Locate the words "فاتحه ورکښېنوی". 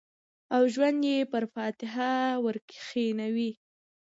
1.53-3.51